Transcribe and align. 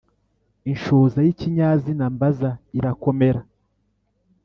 Inshoza 0.71 1.19
y’ikinyazina 1.25 2.05
mbaza 2.13 2.49
irakomera 2.77 3.41